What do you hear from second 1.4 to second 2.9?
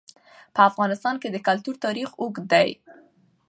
کلتور تاریخ اوږد دی.